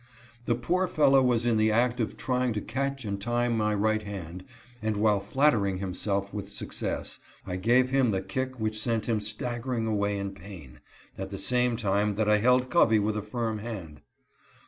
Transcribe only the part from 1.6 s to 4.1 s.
act of trying to catch and tie my right